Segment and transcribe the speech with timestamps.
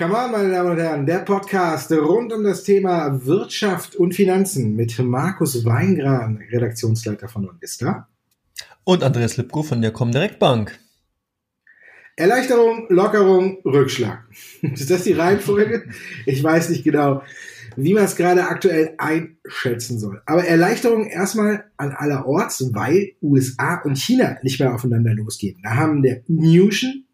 [0.00, 4.74] Come on, meine Damen und Herren, der Podcast rund um das Thema Wirtschaft und Finanzen
[4.74, 8.08] mit Markus Weingran, Redaktionsleiter von Logista.
[8.84, 10.78] Und Andreas Lipko von der Comdirect Bank.
[12.16, 14.24] Erleichterung, Lockerung, Rückschlag.
[14.62, 15.84] Ist das die Reihenfolge?
[16.26, 17.22] Ich weiß nicht genau,
[17.76, 20.22] wie man es gerade aktuell einschätzen soll.
[20.26, 25.60] Aber Erleichterung erstmal an allerorts, weil USA und China nicht mehr aufeinander losgehen.
[25.62, 27.04] Da haben der Newton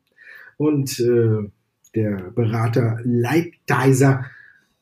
[0.56, 1.50] und äh,
[1.95, 4.26] der Berater Lightdizer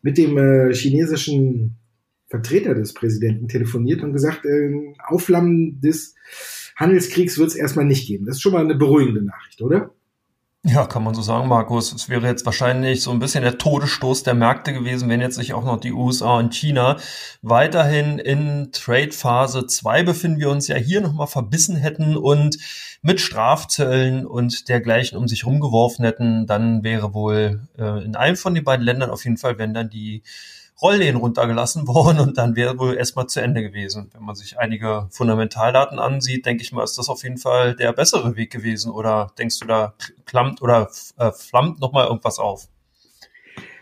[0.02, 1.76] mit dem äh, chinesischen
[2.28, 4.72] Vertreter des Präsidenten telefoniert und gesagt, äh,
[5.06, 6.14] Aufflammen des
[6.76, 8.26] Handelskriegs wird es erstmal nicht geben.
[8.26, 9.94] Das ist schon mal eine beruhigende Nachricht, oder?
[10.66, 11.92] Ja, kann man so sagen, Markus.
[11.92, 15.52] Es wäre jetzt wahrscheinlich so ein bisschen der Todesstoß der Märkte gewesen, wenn jetzt sich
[15.52, 16.96] auch noch die USA und China
[17.42, 22.56] weiterhin in Trade Phase 2 befinden wir uns ja hier nochmal verbissen hätten und
[23.02, 28.54] mit Strafzöllen und dergleichen um sich rumgeworfen hätten, dann wäre wohl äh, in einem von
[28.54, 30.22] den beiden Ländern auf jeden Fall, wenn dann die
[30.80, 34.10] Rolllehen runtergelassen worden und dann wäre wohl erstmal zu Ende gewesen.
[34.12, 37.92] Wenn man sich einige Fundamentaldaten ansieht, denke ich mal, ist das auf jeden Fall der
[37.92, 38.90] bessere Weg gewesen.
[38.90, 39.94] Oder denkst du, da
[40.26, 42.68] klammt oder äh, flammt nochmal irgendwas auf?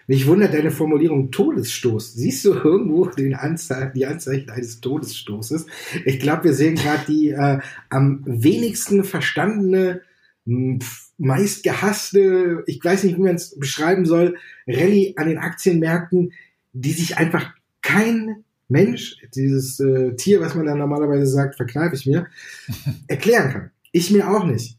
[0.08, 2.14] Mich wundert deine Formulierung Todesstoß.
[2.14, 5.66] Siehst du irgendwo den Anze die Anzeichen eines Todesstoßes?
[6.04, 10.02] Ich glaube, wir sehen gerade die äh, am wenigsten verstandene,
[10.44, 16.32] meist gehasste, ich weiß nicht, wie man es beschreiben soll, Rallye an den Aktienmärkten,
[16.72, 22.06] die sich einfach kein Mensch, dieses äh, Tier, was man da normalerweise sagt, verkneife ich
[22.06, 22.26] mir,
[23.06, 23.70] erklären kann.
[23.92, 24.78] Ich mir auch nicht.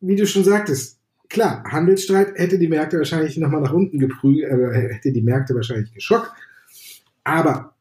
[0.00, 4.94] Wie du schon sagtest, klar, Handelsstreit hätte die Märkte wahrscheinlich nochmal nach unten geprügelt, äh,
[4.94, 6.30] hätte die Märkte wahrscheinlich geschockt.
[7.22, 7.74] Aber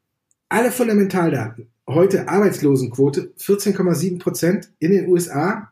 [0.50, 5.72] alle Fundamentaldaten, heute Arbeitslosenquote 14,7 Prozent in den USA.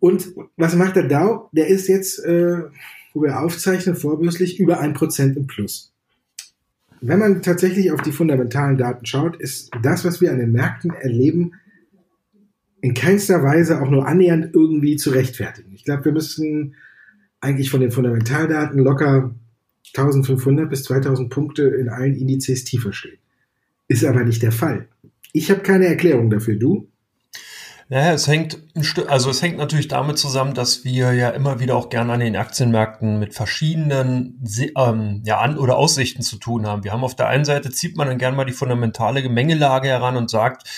[0.00, 1.48] Und was macht der Dow?
[1.52, 2.62] Der ist jetzt, äh,
[3.12, 5.93] wo wir aufzeichnen, vorbürstlich über ein Prozent im Plus
[7.06, 10.90] wenn man tatsächlich auf die fundamentalen Daten schaut, ist das, was wir an den Märkten
[10.90, 11.52] erleben,
[12.80, 15.72] in keinster Weise auch nur annähernd irgendwie zu rechtfertigen.
[15.74, 16.74] Ich glaube, wir müssten
[17.40, 19.34] eigentlich von den Fundamentaldaten locker
[19.94, 23.18] 1500 bis 2000 Punkte in allen Indizes tiefer stehen.
[23.86, 24.88] Ist aber nicht der Fall.
[25.32, 26.56] Ich habe keine Erklärung dafür.
[26.56, 26.88] Du?
[27.94, 28.58] Ja, es hängt,
[29.06, 32.34] also es hängt natürlich damit zusammen, dass wir ja immer wieder auch gerne an den
[32.34, 34.42] Aktienmärkten mit verschiedenen
[34.76, 36.82] ähm, ja, An- oder Aussichten zu tun haben.
[36.82, 40.16] Wir haben auf der einen Seite zieht man dann gerne mal die fundamentale Gemengelage heran
[40.16, 40.68] und sagt,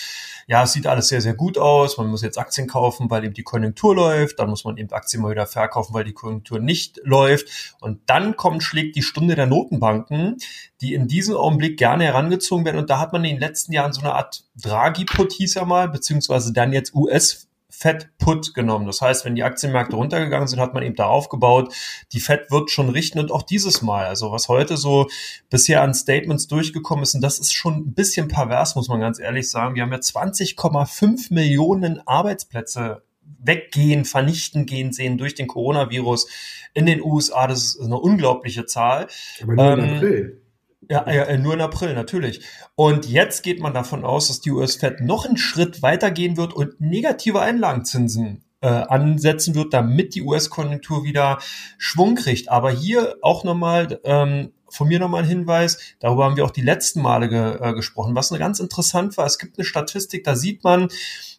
[0.48, 1.98] ja, es sieht alles sehr, sehr gut aus.
[1.98, 4.38] Man muss jetzt Aktien kaufen, weil eben die Konjunktur läuft.
[4.38, 7.74] Dann muss man eben Aktien mal wieder verkaufen, weil die Konjunktur nicht läuft.
[7.80, 10.36] Und dann kommt, schlägt die Stunde der Notenbanken,
[10.80, 12.78] die in diesem Augenblick gerne herangezogen werden.
[12.78, 15.88] Und da hat man in den letzten Jahren so eine Art Draghi-Put hieß ja mal,
[15.88, 18.86] beziehungsweise dann jetzt US Fed Put genommen.
[18.86, 21.74] Das heißt, wenn die Aktienmärkte runtergegangen sind, hat man eben darauf gebaut,
[22.12, 24.06] die Fed wird schon richten und auch dieses Mal.
[24.06, 25.08] Also was heute so
[25.50, 29.18] bisher an Statements durchgekommen ist, und das ist schon ein bisschen pervers, muss man ganz
[29.18, 29.74] ehrlich sagen.
[29.74, 33.02] Wir haben ja 20,5 Millionen Arbeitsplätze
[33.38, 36.28] weggehen, vernichten gehen sehen durch den Coronavirus
[36.74, 37.46] in den USA.
[37.46, 39.08] Das ist eine unglaubliche Zahl.
[39.42, 40.45] Aber nur ähm, April.
[40.88, 42.42] Ja, ja, nur in April, natürlich.
[42.74, 46.80] Und jetzt geht man davon aus, dass die US-Fed noch einen Schritt weitergehen wird und
[46.80, 51.38] negative Einlagenzinsen äh, ansetzen wird, damit die US-Konjunktur wieder
[51.78, 52.50] Schwung kriegt.
[52.50, 56.62] Aber hier auch nochmal ähm, von mir nochmal ein Hinweis, darüber haben wir auch die
[56.62, 59.26] letzten Male ge, äh, gesprochen, was eine ganz interessant war.
[59.26, 60.88] Es gibt eine Statistik, da sieht man,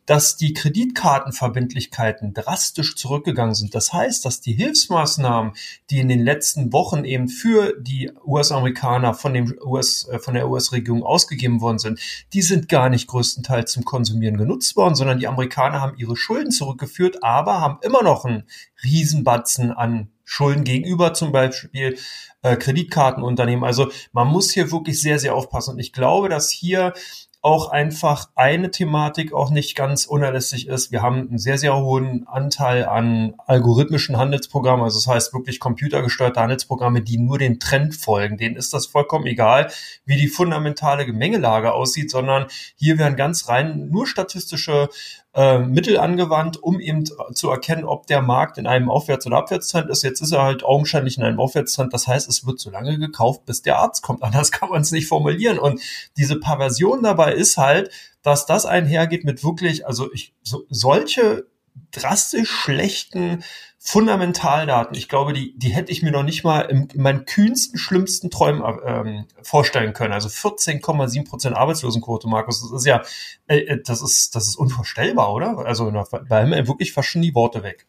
[0.07, 3.75] dass die Kreditkartenverbindlichkeiten drastisch zurückgegangen sind.
[3.75, 5.51] Das heißt, dass die Hilfsmaßnahmen,
[5.90, 10.50] die in den letzten Wochen eben für die US-Amerikaner von dem US, äh, von der
[10.50, 12.00] US-Regierung ausgegeben worden sind,
[12.34, 16.51] die sind gar nicht größtenteils zum Konsumieren genutzt worden, sondern die Amerikaner haben ihre Schulden
[16.51, 18.46] zurückgeführt, aber haben immer noch einen
[18.84, 21.97] Riesenbatzen an Schulden gegenüber zum Beispiel
[22.41, 23.63] äh, Kreditkartenunternehmen.
[23.63, 25.72] Also man muss hier wirklich sehr, sehr aufpassen.
[25.72, 26.94] Und ich glaube, dass hier
[27.41, 30.91] auch einfach eine Thematik auch nicht ganz unerlässlich ist.
[30.91, 36.39] Wir haben einen sehr, sehr hohen Anteil an algorithmischen Handelsprogrammen, also das heißt wirklich computergesteuerte
[36.39, 38.37] Handelsprogramme, die nur den Trend folgen.
[38.37, 39.72] Denen ist das vollkommen egal,
[40.05, 44.90] wie die fundamentale Gemengelage aussieht, sondern hier werden ganz rein nur statistische
[45.37, 49.87] äh, Mittel angewandt, um eben zu erkennen, ob der Markt in einem Aufwärts- oder Abwärtstrend
[49.87, 50.01] ist.
[50.01, 51.93] Jetzt ist er halt augenscheinlich in einem Aufwärtstrend.
[51.93, 54.23] Das heißt, es wird so lange gekauft, bis der Arzt kommt.
[54.28, 55.59] Anders kann man es nicht formulieren.
[55.59, 55.79] Und
[56.17, 57.91] diese Perversion dabei ist halt,
[58.23, 61.45] dass das einhergeht mit wirklich, also ich, so, solche
[61.91, 63.44] drastisch schlechten
[63.79, 64.97] Fundamentaldaten.
[64.97, 68.62] Ich glaube, die, die hätte ich mir noch nicht mal in, meinen kühnsten, schlimmsten Träumen
[68.85, 70.14] ähm, vorstellen können.
[70.14, 72.62] Also 14,7 Prozent Arbeitslosenquote, Markus.
[72.62, 73.03] Das ist ja,
[73.47, 75.59] äh, äh, das ist, das ist unvorstellbar, oder?
[75.59, 77.85] Also haben wir wirklich fast schon die Worte weg.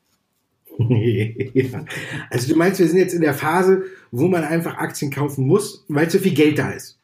[2.31, 3.82] also du meinst, wir sind jetzt in der Phase,
[4.12, 6.97] wo man einfach Aktien kaufen muss, weil zu viel Geld da ist.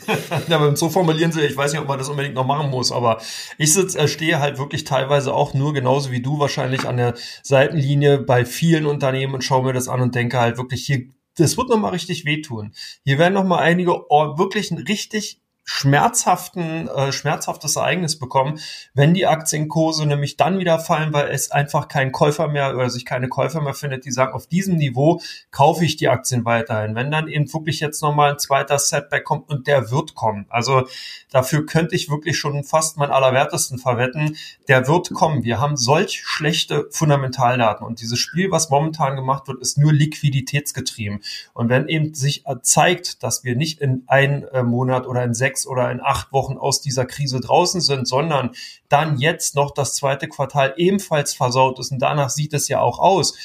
[0.48, 2.92] ja, aber so formulieren sie, ich weiß nicht, ob man das unbedingt noch machen muss,
[2.92, 3.20] aber
[3.58, 7.14] ich sitz, äh, stehe halt wirklich teilweise auch nur genauso wie du wahrscheinlich an der
[7.42, 11.06] Seitenlinie bei vielen Unternehmen und schaue mir das an und denke halt wirklich hier,
[11.36, 12.72] das wird nochmal richtig wehtun.
[13.04, 18.58] Hier werden nochmal einige wirklich richtig schmerzhaften, äh, schmerzhaftes Ereignis bekommen,
[18.94, 23.04] wenn die Aktienkurse nämlich dann wieder fallen, weil es einfach kein Käufer mehr oder sich
[23.04, 25.20] keine Käufer mehr findet, die sagen, auf diesem Niveau
[25.50, 26.94] kaufe ich die Aktien weiterhin.
[26.94, 30.46] Wenn dann eben wirklich jetzt nochmal ein zweiter Setback kommt und der wird kommen.
[30.48, 30.86] Also
[31.30, 34.36] dafür könnte ich wirklich schon fast mein allerwertesten verwetten,
[34.68, 35.44] der wird kommen.
[35.44, 41.20] Wir haben solch schlechte Fundamentaldaten und dieses Spiel, was momentan gemacht wird, ist nur liquiditätsgetrieben.
[41.54, 45.61] Und wenn eben sich zeigt, dass wir nicht in einem äh, Monat oder in sechs
[45.62, 48.50] sechs oder in acht Wochen aus dieser Krise draußen sind, sondern
[48.88, 52.98] dann jetzt noch das zweite Quartal ebenfalls versaut ist und danach sieht es ja auch
[52.98, 53.36] aus,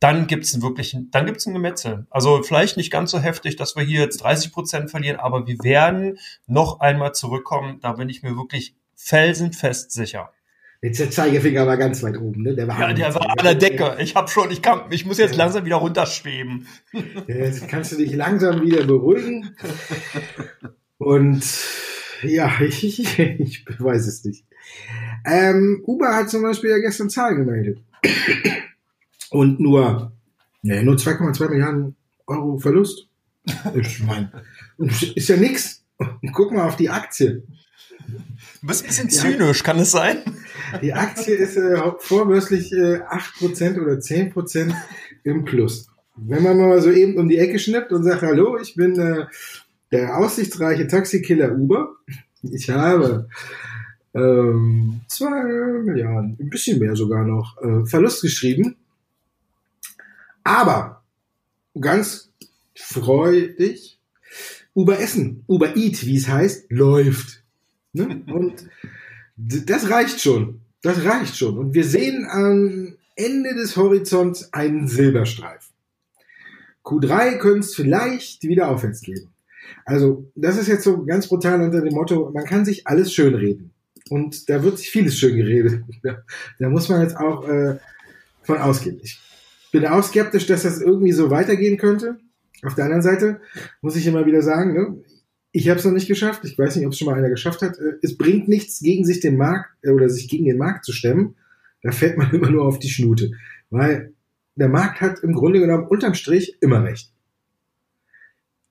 [0.00, 2.06] dann gibt's wirklich, dann gibt's ein Gemetzel.
[2.10, 5.58] Also vielleicht nicht ganz so heftig, dass wir hier jetzt 30 Prozent verlieren, aber wir
[5.62, 7.80] werden noch einmal zurückkommen.
[7.82, 10.30] Da bin ich mir wirklich felsenfest sicher.
[10.82, 12.54] Jetzt der Zeigefinger war ganz weit oben, ne?
[12.54, 13.98] Der war ja, der war an der Decke.
[14.00, 15.36] Ich habe schon, ich kann, ich muss jetzt ja.
[15.36, 16.66] langsam wieder runterschweben.
[17.26, 19.54] Jetzt kannst du dich langsam wieder beruhigen.
[21.00, 21.42] Und
[22.22, 24.44] ja, ich, ich, weiß es nicht.
[25.24, 27.78] Ähm, Uber hat zum Beispiel ja gestern Zahlen gemeldet.
[29.30, 30.12] Und nur,
[30.62, 33.08] ne, nur 2,2 Milliarden Euro Verlust.
[33.74, 34.30] Ich meine,
[35.14, 35.82] ist ja nix.
[36.32, 37.44] Guck mal auf die Aktie.
[38.60, 40.18] Du bist ein bisschen zynisch, kann es sein?
[40.82, 44.74] Die Aktie ist äh, vorbörslich äh, 8% oder 10%
[45.24, 45.88] im Plus.
[46.16, 49.26] Wenn man mal so eben um die Ecke schnippt und sagt, hallo, ich bin äh,
[49.92, 51.96] der aussichtsreiche Taxikiller Uber.
[52.42, 53.28] Ich habe
[54.14, 55.44] ähm, zwei
[55.82, 58.76] Milliarden, ein bisschen mehr sogar noch, äh, Verlust geschrieben.
[60.42, 61.02] Aber
[61.78, 62.30] ganz
[62.74, 63.98] freudig,
[64.74, 67.42] Uber Essen, Uber Eat, wie es heißt, läuft.
[67.92, 68.22] Ne?
[68.32, 68.68] Und
[69.36, 70.60] das reicht schon.
[70.82, 71.58] Das reicht schon.
[71.58, 75.70] Und wir sehen am Ende des Horizonts einen Silberstreif.
[76.84, 79.28] Q3 könnte es vielleicht wieder aufwärts gehen.
[79.84, 83.34] Also, das ist jetzt so ganz brutal unter dem Motto, man kann sich alles schön
[83.34, 83.72] reden.
[84.08, 85.82] Und da wird sich vieles schön geredet.
[86.58, 87.78] da muss man jetzt auch äh,
[88.42, 89.00] von ausgehen.
[89.02, 89.20] Ich
[89.72, 92.18] bin auch skeptisch, dass das irgendwie so weitergehen könnte.
[92.62, 93.40] Auf der anderen Seite
[93.80, 95.02] muss ich immer wieder sagen, ne,
[95.52, 96.44] ich habe es noch nicht geschafft.
[96.44, 97.78] Ich weiß nicht, ob es schon mal einer geschafft hat.
[97.78, 100.92] Äh, es bringt nichts, gegen sich den Markt äh, oder sich gegen den Markt zu
[100.92, 101.36] stemmen.
[101.82, 103.32] Da fällt man immer nur auf die Schnute.
[103.70, 104.12] Weil
[104.56, 107.12] der Markt hat im Grunde genommen unterm Strich immer recht.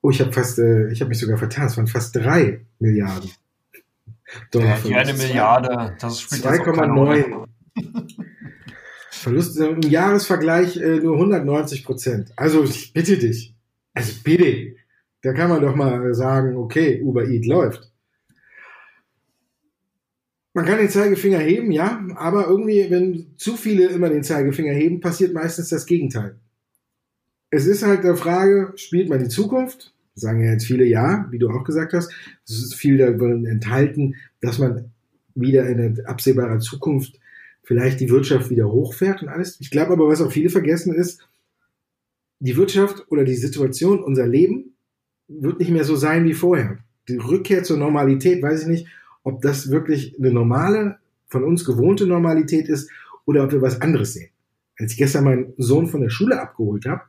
[0.02, 1.66] Oh, ich habe fast, äh, ich habe mich sogar vertan.
[1.66, 3.30] Es waren fast drei Milliarden.
[4.50, 7.46] Dollar ja, eine Milliarde, das spielt 2,9.
[9.10, 12.32] Verlust im Jahresvergleich äh, nur 190 Prozent.
[12.36, 13.54] Also ich bitte dich.
[13.92, 14.76] Also bitte.
[15.22, 17.92] Da kann man doch mal sagen, okay, Uber Eat läuft.
[20.54, 25.00] Man kann den Zeigefinger heben, ja, aber irgendwie, wenn zu viele immer den Zeigefinger heben,
[25.00, 26.40] passiert meistens das Gegenteil
[27.50, 29.92] es ist halt der Frage, spielt man die Zukunft?
[30.14, 32.12] Sagen ja jetzt viele ja, wie du auch gesagt hast.
[32.44, 34.90] Es ist viel darin enthalten, dass man
[35.34, 37.18] wieder in absehbarer Zukunft
[37.62, 39.58] vielleicht die Wirtschaft wieder hochfährt und alles.
[39.60, 41.26] Ich glaube aber, was auch viele vergessen ist,
[42.40, 44.74] die Wirtschaft oder die Situation, unser Leben
[45.28, 46.78] wird nicht mehr so sein wie vorher.
[47.08, 48.86] Die Rückkehr zur Normalität, weiß ich nicht,
[49.22, 52.90] ob das wirklich eine normale, von uns gewohnte Normalität ist
[53.24, 54.30] oder ob wir was anderes sehen.
[54.78, 57.02] Als ich gestern meinen Sohn von der Schule abgeholt habe,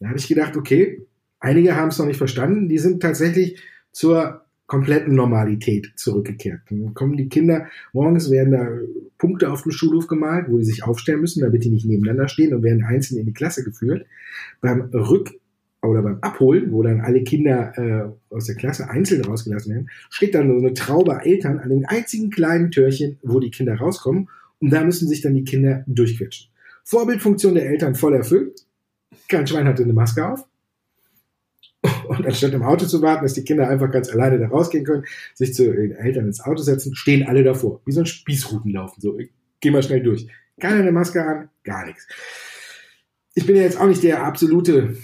[0.00, 1.06] da habe ich gedacht, okay,
[1.38, 3.60] einige haben es noch nicht verstanden, die sind tatsächlich
[3.92, 6.60] zur kompletten Normalität zurückgekehrt.
[6.70, 8.68] Dann kommen die Kinder, morgens werden da
[9.18, 12.54] Punkte auf dem Schulhof gemalt, wo sie sich aufstellen müssen, damit die nicht nebeneinander stehen
[12.54, 14.06] und werden einzeln in die Klasse geführt.
[14.60, 15.34] Beim Rück-
[15.82, 20.34] oder beim Abholen, wo dann alle Kinder äh, aus der Klasse einzeln rausgelassen werden, steht
[20.34, 24.28] dann so eine Traube Eltern an dem einzigen kleinen Türchen, wo die Kinder rauskommen
[24.60, 26.48] und da müssen sich dann die Kinder durchquetschen.
[26.84, 28.66] Vorbildfunktion der Eltern voll erfüllt,
[29.28, 30.46] kein Schwein hatte eine Maske auf.
[32.08, 35.04] Und anstatt im Auto zu warten, dass die Kinder einfach ganz alleine da rausgehen können,
[35.34, 37.80] sich zu den Eltern ins Auto setzen, stehen alle davor.
[37.86, 39.00] Wie so ein Spießruten laufen.
[39.00, 39.18] So,
[39.60, 40.26] geh mal schnell durch.
[40.60, 42.06] Keiner eine Maske an, gar nichts.
[43.34, 44.96] Ich bin ja jetzt auch nicht der absolute,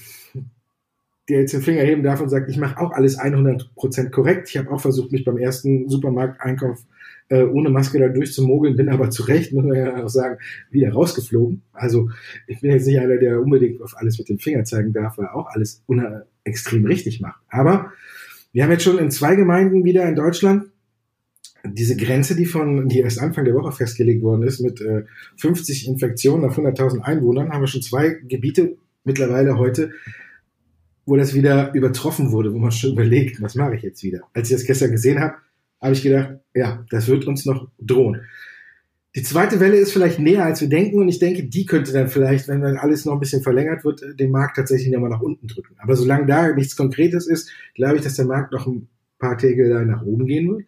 [1.28, 4.50] der jetzt den Finger heben darf und sagt, ich mache auch alles 100% korrekt.
[4.50, 6.84] Ich habe auch versucht, mich beim ersten Supermarkteinkauf
[7.28, 10.38] äh, ohne Maske da durchzumogeln, bin aber zu Recht, muss man ja auch sagen,
[10.70, 11.62] wieder rausgeflogen.
[11.72, 12.10] Also
[12.46, 15.28] ich bin jetzt nicht einer, der unbedingt auf alles mit dem Finger zeigen darf, weil
[15.28, 15.82] auch alles
[16.44, 17.40] extrem richtig macht.
[17.48, 17.92] Aber
[18.52, 20.66] wir haben jetzt schon in zwei Gemeinden wieder in Deutschland
[21.64, 25.04] diese Grenze, die von, die erst Anfang der Woche festgelegt worden ist, mit äh,
[25.36, 29.90] 50 Infektionen auf 100.000 Einwohnern, haben wir schon zwei Gebiete mittlerweile heute,
[31.06, 34.22] wo das wieder übertroffen wurde, wo man schon überlegt, was mache ich jetzt wieder.
[34.32, 35.34] Als ich das gestern gesehen habe,
[35.80, 38.22] habe ich gedacht, ja, das wird uns noch drohen.
[39.14, 42.08] Die zweite Welle ist vielleicht näher, als wir denken, und ich denke, die könnte dann
[42.08, 45.46] vielleicht, wenn dann alles noch ein bisschen verlängert wird, den Markt tatsächlich nochmal nach unten
[45.46, 45.74] drücken.
[45.78, 49.86] Aber solange da nichts Konkretes ist, glaube ich, dass der Markt noch ein paar Tage
[49.86, 50.66] nach oben gehen wird.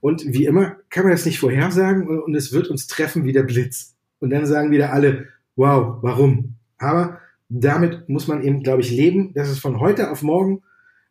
[0.00, 3.42] Und wie immer kann man das nicht vorhersagen und, es wird uns treffen wie der
[3.42, 3.94] Blitz.
[4.18, 6.54] Und dann sagen wieder alle, wow, warum?
[6.78, 7.18] Aber
[7.50, 9.34] damit muss man eben, glaube ich, leben.
[9.34, 10.62] Das ist von heute auf morgen,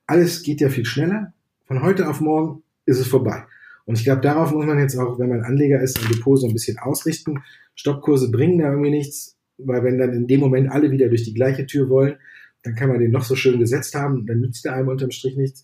[0.08, 1.34] alles geht ja viel schneller.
[1.66, 3.46] Von heute auf morgen ist es vorbei.
[3.86, 6.48] Und ich glaube, darauf muss man jetzt auch, wenn man Anleger ist, ein Depot so
[6.48, 7.40] ein bisschen ausrichten.
[7.76, 11.34] Stoppkurse bringen da irgendwie nichts, weil wenn dann in dem Moment alle wieder durch die
[11.34, 12.18] gleiche Tür wollen,
[12.64, 15.38] dann kann man den noch so schön gesetzt haben, dann nützt der einem unterm Strich
[15.38, 15.64] nichts.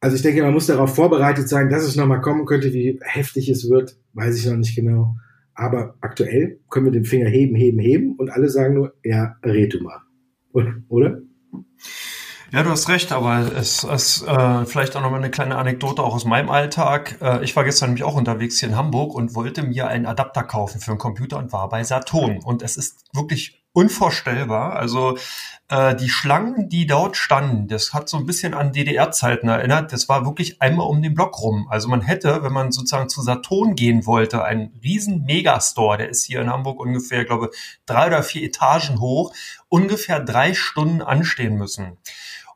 [0.00, 3.48] Also ich denke, man muss darauf vorbereitet sein, dass es nochmal kommen könnte, wie heftig
[3.48, 5.16] es wird, weiß ich noch nicht genau.
[5.54, 9.74] Aber aktuell können wir den Finger heben, heben, heben und alle sagen nur, ja, red
[9.74, 10.00] du mal.
[10.88, 11.22] Oder?
[12.50, 16.14] Ja, du hast recht, aber es ist äh, vielleicht auch nochmal eine kleine Anekdote auch
[16.14, 17.18] aus meinem Alltag.
[17.20, 20.44] Äh, ich war gestern nämlich auch unterwegs hier in Hamburg und wollte mir einen Adapter
[20.44, 22.38] kaufen für einen Computer und war bei Saturn.
[22.42, 24.76] Und es ist wirklich unvorstellbar.
[24.76, 25.18] Also
[25.68, 29.92] äh, die Schlangen, die dort standen, das hat so ein bisschen an DDR-Zeiten erinnert.
[29.92, 31.68] Das war wirklich einmal um den Block rum.
[31.68, 36.24] Also man hätte, wenn man sozusagen zu Saturn gehen wollte, einen riesen Megastore, der ist
[36.24, 37.50] hier in Hamburg ungefähr, glaube,
[37.84, 39.34] drei oder vier Etagen hoch,
[39.68, 41.98] ungefähr drei Stunden anstehen müssen.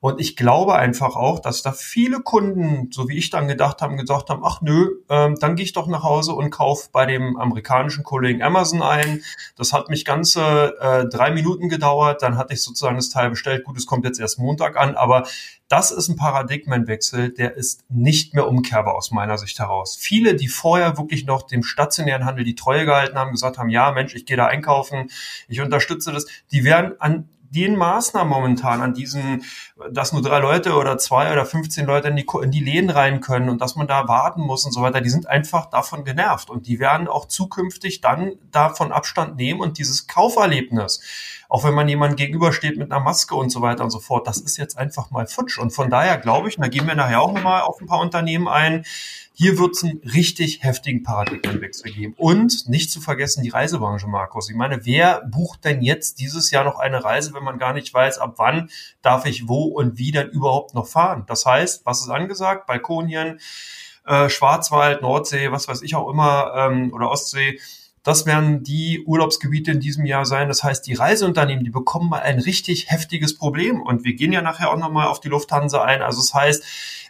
[0.02, 3.96] Und ich glaube einfach auch, dass da viele Kunden, so wie ich dann gedacht haben,
[3.96, 7.36] gesagt haben, ach nö, ähm, dann gehe ich doch nach Hause und kaufe bei dem
[7.36, 9.22] amerikanischen Kollegen Amazon ein.
[9.54, 12.20] Das hat mich ganze äh, drei Minuten gedauert.
[12.20, 13.62] Dann hatte ich sozusagen das Teil bestellt.
[13.62, 15.22] Gut, es kommt jetzt erst Montag an, aber
[15.68, 19.96] das ist ein Paradigmenwechsel, der ist nicht mehr umkehrbar aus meiner Sicht heraus.
[19.96, 23.92] Viele, die vorher wirklich noch dem stationären Handel die Treue gehalten haben, gesagt haben, ja
[23.92, 25.10] Mensch, ich gehe da einkaufen,
[25.46, 29.44] ich unterstütze das, die werden an den Maßnahmen momentan, an diesen,
[29.90, 33.20] dass nur drei Leute oder zwei oder 15 Leute in die, in die Läden rein
[33.20, 36.50] können und dass man da warten muss und so weiter, die sind einfach davon genervt
[36.50, 41.00] und die werden auch zukünftig dann davon Abstand nehmen und dieses Kauferlebnis,
[41.48, 44.38] auch wenn man jemandem gegenübersteht mit einer Maske und so weiter und so fort, das
[44.38, 47.20] ist jetzt einfach mal futsch und von daher glaube ich, und da gehen wir nachher
[47.20, 48.84] auch nochmal auf ein paar Unternehmen ein,
[49.34, 52.14] hier wird es einen richtig heftigen Paradigmenwechsel geben.
[52.16, 54.50] Und nicht zu vergessen die Reisebranche, Markus.
[54.50, 57.92] Ich meine, wer bucht denn jetzt dieses Jahr noch eine Reise, wenn man gar nicht
[57.92, 58.68] weiß, ab wann
[59.00, 61.24] darf ich wo und wie dann überhaupt noch fahren?
[61.26, 62.66] Das heißt, was ist angesagt?
[62.66, 63.40] Balkonien,
[64.06, 67.60] äh, Schwarzwald, Nordsee, was weiß ich auch immer, ähm, oder Ostsee.
[68.02, 70.48] Das werden die Urlaubsgebiete in diesem Jahr sein.
[70.48, 73.80] Das heißt, die Reiseunternehmen, die bekommen mal ein richtig heftiges Problem.
[73.80, 76.02] Und wir gehen ja nachher auch nochmal auf die Lufthansa ein.
[76.02, 76.64] Also das heißt,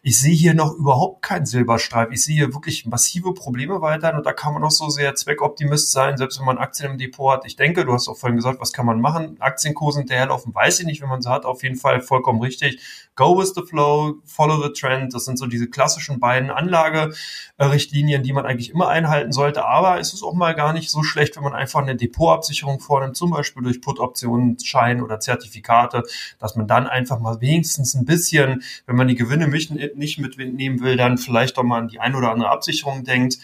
[0.04, 2.10] ich sehe hier noch überhaupt keinen Silberstreif.
[2.10, 5.92] Ich sehe hier wirklich massive Probleme weiterhin und da kann man noch so sehr Zweckoptimist
[5.92, 7.46] sein, selbst wenn man Aktien im Depot hat.
[7.46, 9.36] Ich denke, du hast auch vorhin gesagt, was kann man machen?
[9.38, 11.46] Aktienkurse hinterherlaufen, weiß ich nicht, wenn man sie hat.
[11.46, 12.80] Auf jeden Fall vollkommen richtig.
[13.14, 15.12] Go with the flow, follow the trend.
[15.12, 19.66] Das sind so diese klassischen beiden Anlagerichtlinien, die man eigentlich immer einhalten sollte.
[19.66, 23.16] Aber es ist auch mal gar nicht so schlecht, wenn man einfach eine Depotabsicherung vornimmt,
[23.16, 26.04] zum Beispiel durch Put-Optionen, Schein oder Zertifikate,
[26.38, 30.96] dass man dann einfach mal wenigstens ein bisschen, wenn man die Gewinne nicht mitnehmen will,
[30.96, 33.38] dann vielleicht doch mal an die ein oder andere Absicherung denkt.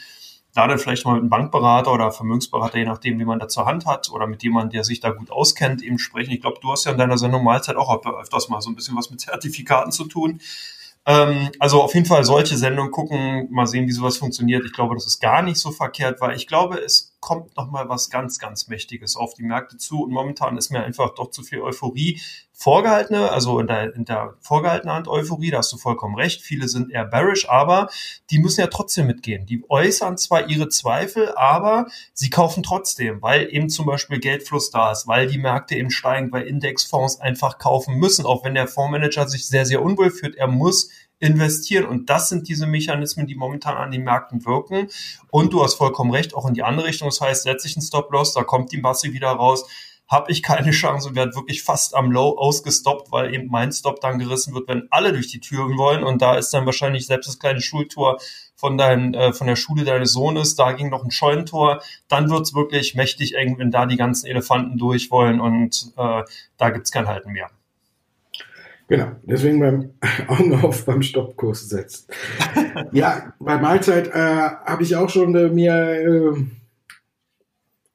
[0.55, 3.67] Da dann vielleicht mal mit einem Bankberater oder Vermögensberater, je nachdem, wie man da zur
[3.67, 6.33] Hand hat, oder mit jemandem, der sich da gut auskennt, eben sprechen.
[6.33, 8.97] Ich glaube, du hast ja in deiner Sendung Mahlzeit auch öfters mal so ein bisschen
[8.97, 10.40] was mit Zertifikaten zu tun.
[11.07, 14.64] Ähm, also auf jeden Fall solche Sendungen gucken, mal sehen, wie sowas funktioniert.
[14.67, 17.88] Ich glaube, das ist gar nicht so verkehrt, weil ich glaube, es kommt noch mal
[17.88, 20.02] was ganz, ganz Mächtiges auf die Märkte zu.
[20.02, 22.20] Und momentan ist mir einfach doch zu viel Euphorie
[22.52, 26.42] vorgehaltene, also in der, in der vorgehaltenen Hand Euphorie, da hast du vollkommen recht.
[26.42, 27.88] Viele sind eher bearish, aber
[28.30, 29.46] die müssen ja trotzdem mitgehen.
[29.46, 34.90] Die äußern zwar ihre Zweifel, aber sie kaufen trotzdem, weil eben zum Beispiel Geldfluss da
[34.90, 39.28] ist, weil die Märkte eben steigen, weil Indexfonds einfach kaufen müssen, auch wenn der Fondsmanager
[39.28, 40.34] sich sehr, sehr unwohl fühlt.
[40.34, 41.87] Er muss investieren.
[41.87, 44.88] Und das sind diese Mechanismen, die momentan an den Märkten wirken.
[45.30, 47.08] Und du hast vollkommen recht, auch in die andere Richtung.
[47.08, 49.66] Das heißt, setze ich einen Stop-Loss, da kommt die Masse wieder raus,
[50.08, 54.00] habe ich keine Chance und werde wirklich fast am Low ausgestoppt, weil eben mein Stop
[54.00, 56.02] dann gerissen wird, wenn alle durch die Türen wollen.
[56.02, 58.18] Und da ist dann wahrscheinlich selbst das kleine Schultor
[58.54, 62.54] von deinem, äh, von der Schule deines Sohnes, da ging noch ein Scheunentor, dann wird's
[62.54, 66.22] wirklich mächtig eng, wenn da die ganzen Elefanten durch wollen und äh,
[66.56, 67.50] da gibt's kein Halten mehr.
[68.88, 69.90] Genau, deswegen beim
[70.28, 72.11] Augen auf beim Stoppkurs setzt.
[72.92, 76.33] ja, bei Mahlzeit äh, habe ich auch schon äh, mir äh,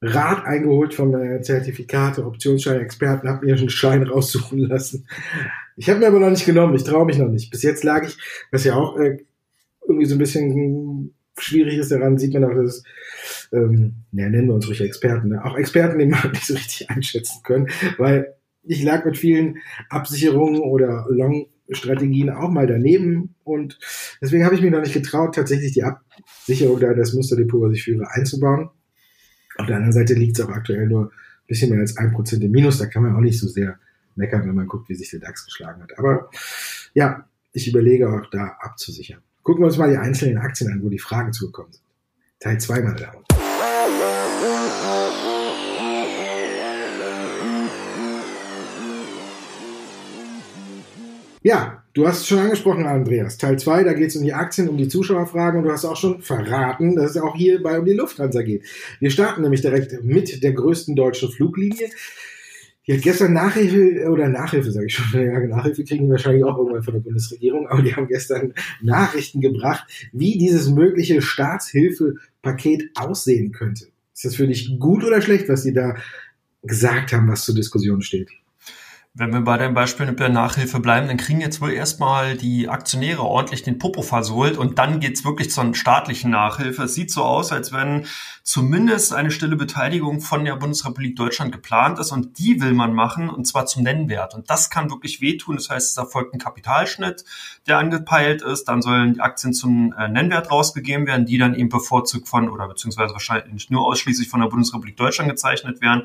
[0.00, 5.08] Rat eingeholt von äh, Zertifikate, Optionsschein, Experten, habe mir schon einen Schein raussuchen lassen.
[5.76, 7.50] Ich habe mir aber noch nicht genommen, ich traue mich noch nicht.
[7.50, 8.16] Bis jetzt lag ich,
[8.52, 9.18] was ja auch äh,
[9.86, 12.84] irgendwie so ein bisschen schwierig ist daran, sieht man auch, dass
[13.52, 15.44] ähm, ja, nennen wir uns ruhig Experten, ne?
[15.44, 18.33] auch Experten, die man nicht so richtig einschätzen können, weil
[18.66, 23.78] ich lag mit vielen Absicherungen oder Long-Strategien auch mal daneben und
[24.20, 27.84] deswegen habe ich mich noch nicht getraut, tatsächlich die Absicherung da das Musterdepot, was ich
[27.84, 28.70] führe, einzubauen.
[29.56, 32.42] Auf der anderen Seite liegt es auch aktuell nur ein bisschen mehr als ein Prozent
[32.42, 33.78] im Minus, da kann man auch nicht so sehr
[34.16, 35.98] meckern, wenn man guckt, wie sich der DAX geschlagen hat.
[35.98, 36.30] Aber
[36.94, 39.20] ja, ich überlege auch da abzusichern.
[39.42, 41.84] Gucken wir uns mal die einzelnen Aktien an, wo die Fragen zugekommen sind.
[42.40, 43.24] Teil 2, meine Damen
[51.46, 53.36] Ja, du hast es schon angesprochen, Andreas.
[53.36, 55.94] Teil 2, da geht es um die Aktien, um die Zuschauerfragen und du hast auch
[55.94, 58.64] schon verraten, dass es auch hierbei um die Lufthansa geht.
[58.98, 61.90] Wir starten nämlich direkt mit der größten deutschen Fluglinie.
[62.86, 66.56] Die hat gestern Nachhilfe, oder Nachhilfe sage ich schon, ja, Nachhilfe kriegen die wahrscheinlich auch
[66.56, 69.84] irgendwann von der Bundesregierung, aber die haben gestern Nachrichten gebracht,
[70.14, 73.88] wie dieses mögliche Staatshilfepaket aussehen könnte.
[74.14, 75.94] Ist das für dich gut oder schlecht, was die da
[76.62, 78.30] gesagt haben, was zur Diskussion steht?
[79.16, 82.68] Wenn wir bei dem Beispiel mit der Nachhilfe bleiben, dann kriegen jetzt wohl erstmal die
[82.68, 86.82] Aktionäre ordentlich den Popo versohlt und dann geht's wirklich zur staatlichen Nachhilfe.
[86.82, 88.06] Es sieht so aus, als wenn
[88.42, 93.30] zumindest eine stille Beteiligung von der Bundesrepublik Deutschland geplant ist und die will man machen
[93.30, 94.34] und zwar zum Nennwert.
[94.34, 95.54] Und das kann wirklich wehtun.
[95.54, 97.24] Das heißt, es erfolgt ein Kapitalschnitt,
[97.68, 98.64] der angepeilt ist.
[98.64, 102.66] Dann sollen die Aktien zum äh, Nennwert rausgegeben werden, die dann eben bevorzugt von oder
[102.66, 106.02] beziehungsweise wahrscheinlich nur ausschließlich von der Bundesrepublik Deutschland gezeichnet werden.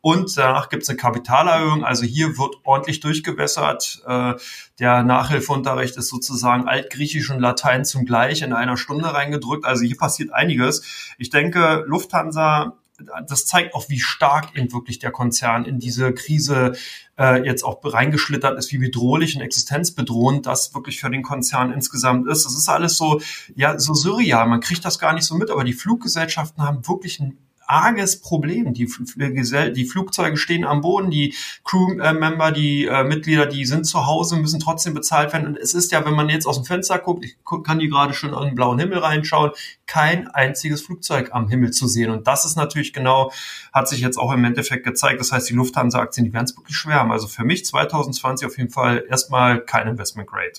[0.00, 1.84] Und danach gibt's eine Kapitalerhöhung.
[1.84, 4.02] Also hier wird ordentlich durchgewässert.
[4.06, 4.34] Äh,
[4.78, 9.64] der Nachhilfeunterricht ist sozusagen Altgriechisch und Latein zugleich in einer Stunde reingedrückt.
[9.64, 11.14] Also hier passiert einiges.
[11.18, 12.78] Ich denke, Lufthansa,
[13.26, 16.72] das zeigt auch, wie stark eben wirklich der Konzern in diese Krise
[17.18, 22.28] äh, jetzt auch reingeschlittert ist, wie bedrohlich und existenzbedrohend das wirklich für den Konzern insgesamt
[22.28, 22.44] ist.
[22.44, 23.20] Das ist alles so,
[23.54, 24.46] ja, so surreal.
[24.46, 27.38] Man kriegt das gar nicht so mit, aber die Fluggesellschaften haben wirklich ein
[27.72, 28.74] arges Problem.
[28.74, 34.36] Die, die Flugzeuge stehen am Boden, die Crewmember, die äh, Mitglieder, die sind zu Hause,
[34.36, 35.46] müssen trotzdem bezahlt werden.
[35.46, 38.12] Und es ist ja, wenn man jetzt aus dem Fenster guckt, ich kann die gerade
[38.12, 39.52] schon an den blauen Himmel reinschauen,
[39.86, 42.10] kein einziges Flugzeug am Himmel zu sehen.
[42.10, 43.32] Und das ist natürlich genau,
[43.72, 45.20] hat sich jetzt auch im Endeffekt gezeigt.
[45.20, 47.10] Das heißt, die Lufthansa-Aktien, die werden es wirklich schwer haben.
[47.10, 50.52] Also für mich 2020 auf jeden Fall erstmal kein Investment Grade.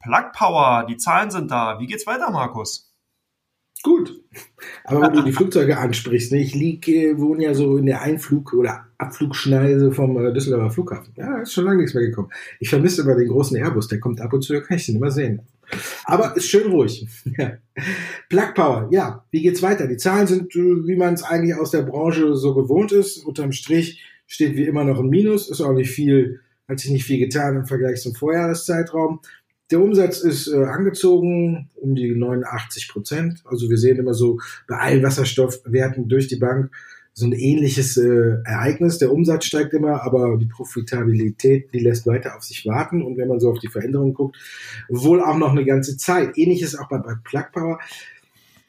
[0.00, 1.78] Plug Power, die Zahlen sind da.
[1.78, 2.87] Wie geht's weiter, Markus?
[3.82, 4.20] Gut.
[4.84, 8.02] Aber wenn du die Flugzeuge ansprichst, ne, ich liege, äh, wohne ja so in der
[8.02, 11.12] Einflug- oder Abflugschneise vom äh, Düsseldorfer Flughafen.
[11.16, 12.30] Ja, ist schon lange nichts mehr gekommen.
[12.58, 15.10] Ich vermisse aber den großen Airbus, der kommt ab und zu, kann ich den immer
[15.10, 15.42] sehen.
[16.04, 17.06] Aber ist schön ruhig.
[17.38, 17.58] ja.
[18.28, 19.86] Plug Power, ja, wie geht's weiter?
[19.86, 23.18] Die Zahlen sind, äh, wie man es eigentlich aus der Branche so gewohnt ist.
[23.24, 27.04] Unterm Strich steht wie immer noch ein Minus, ist auch nicht viel, hat sich nicht
[27.04, 29.20] viel getan im Vergleich zum Vorjahreszeitraum.
[29.70, 33.42] Der Umsatz ist äh, angezogen um die 89 Prozent.
[33.44, 36.70] Also wir sehen immer so bei allen Wasserstoffwerten durch die Bank
[37.18, 38.98] so ein ähnliches äh, Ereignis.
[38.98, 43.02] Der Umsatz steigt immer, aber die Profitabilität, die lässt weiter auf sich warten.
[43.02, 44.36] Und wenn man so auf die Veränderungen guckt,
[44.88, 46.38] wohl auch noch eine ganze Zeit.
[46.38, 47.80] Ähnliches auch bei, bei Plug Power.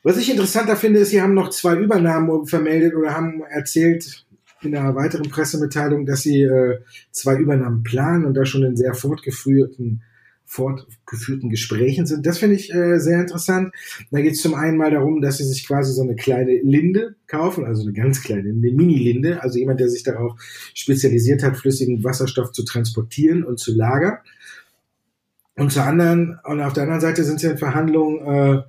[0.01, 4.25] Was ich interessanter finde, ist, sie haben noch zwei Übernahmen vermeldet oder haben erzählt
[4.61, 6.79] in einer weiteren Pressemitteilung, dass sie äh,
[7.11, 10.01] zwei Übernahmen planen und da schon in sehr fortgeführten
[10.49, 12.25] fortgeführten Gesprächen sind.
[12.25, 13.71] Das finde ich äh, sehr interessant.
[14.09, 17.15] Da geht es zum einen mal darum, dass sie sich quasi so eine kleine Linde
[17.27, 20.33] kaufen, also eine ganz kleine, eine Mini-Linde, also jemand, der sich darauf
[20.73, 24.17] spezialisiert hat, flüssigen Wasserstoff zu transportieren und zu lagern.
[25.55, 28.63] Und zur anderen, und auf der anderen Seite sind sie in Verhandlungen, äh,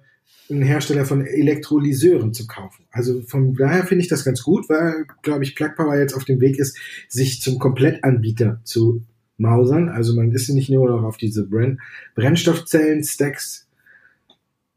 [0.50, 2.84] einen Hersteller von Elektrolyseuren zu kaufen.
[2.90, 6.24] Also von daher finde ich das ganz gut, weil, glaube ich, Plug Power jetzt auf
[6.24, 6.76] dem Weg ist,
[7.08, 9.02] sich zum Komplettanbieter zu
[9.40, 9.88] mausern.
[9.88, 11.80] Also man ist nicht nur noch auf diese Brenn
[12.14, 13.66] Brennstoffzellen-Stacks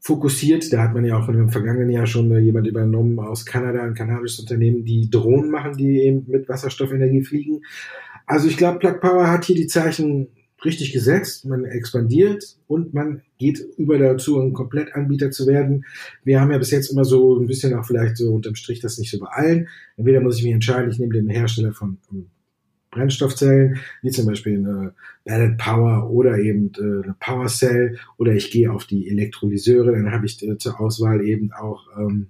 [0.00, 0.72] fokussiert.
[0.72, 4.40] Da hat man ja auch dem vergangenen Jahr schon jemand übernommen aus Kanada, ein kanadisches
[4.40, 7.62] Unternehmen, die Drohnen machen, die eben mit Wasserstoffenergie fliegen.
[8.26, 10.28] Also ich glaube, Plug Power hat hier die Zeichen
[10.64, 11.44] richtig gesetzt.
[11.44, 15.84] Man expandiert und man geht über dazu, ein Komplettanbieter zu werden.
[16.22, 18.98] Wir haben ja bis jetzt immer so ein bisschen auch vielleicht so unterm Strich das
[18.98, 19.68] nicht so bei allen.
[19.96, 21.98] Entweder muss ich mich entscheiden, ich nehme den Hersteller von
[22.94, 28.50] Brennstoffzellen, wie zum Beispiel eine Ballot Power oder eben äh, eine Power Cell oder ich
[28.50, 32.28] gehe auf die Elektrolyseure, dann habe ich äh, zur Auswahl eben auch ähm,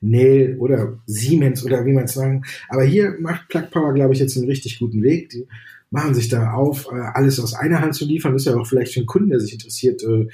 [0.00, 2.44] Nel oder Siemens oder wie man es sagen.
[2.68, 5.30] Aber hier macht Plug Power, glaube ich, jetzt einen richtig guten Weg.
[5.30, 5.46] Die
[5.90, 8.92] machen sich da auf, äh, alles aus einer Hand zu liefern, ist ja auch vielleicht
[8.92, 10.28] für einen Kunden, der sich interessiert, äh,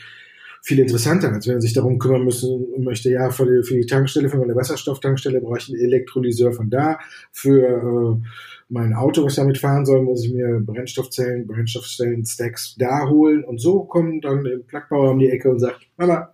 [0.63, 3.87] viel interessanter, als wenn er sich darum kümmern müssen möchte, ja, für die, für die
[3.87, 7.01] Tankstelle, für meine Wasserstofftankstelle brauche ich einen Elektrolyseur von da,
[7.33, 8.29] für äh,
[8.69, 13.61] mein Auto, was damit fahren soll, muss ich mir Brennstoffzellen, Brennstoffzellen, Stacks da holen und
[13.61, 16.33] so kommt dann der Plackbauer um die Ecke und sagt, Mama,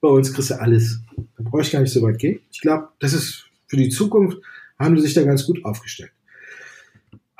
[0.00, 0.98] bei uns kriegst du alles.
[1.36, 2.40] Da brauche ich gar nicht so weit gehen.
[2.50, 4.38] Ich glaube, das ist für die Zukunft,
[4.78, 6.12] haben die sich da ganz gut aufgestellt.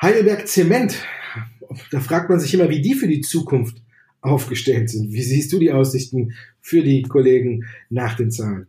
[0.00, 1.02] Heidelberg Zement,
[1.90, 3.78] da fragt man sich immer, wie die für die Zukunft
[4.20, 5.12] aufgestellt sind.
[5.12, 8.66] Wie siehst du die Aussichten für die Kollegen nach den Zahlen?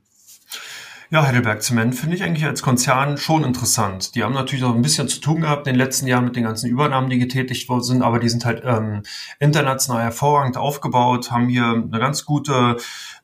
[1.14, 4.16] Ja, Heidelberg Zement finde ich eigentlich als Konzern schon interessant.
[4.16, 6.46] Die haben natürlich noch ein bisschen zu tun gehabt in den letzten Jahren mit den
[6.46, 9.04] ganzen Übernahmen, die getätigt worden sind, aber die sind halt ähm,
[9.38, 12.78] international hervorragend aufgebaut, haben hier eine ganz gute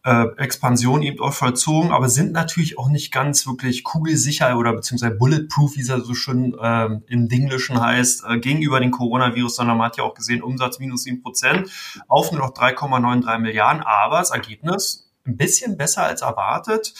[0.03, 5.15] äh, Expansion eben auch vollzogen, aber sind natürlich auch nicht ganz wirklich kugelsicher oder beziehungsweise
[5.15, 9.77] bulletproof, wie es ja so schön äh, im Dinglischen heißt, äh, gegenüber dem Coronavirus, sondern
[9.77, 11.69] man hat ja auch gesehen, Umsatz minus sieben Prozent
[12.09, 16.93] auf nur noch 3,93 Milliarden, aber das Ergebnis ein bisschen besser als erwartet.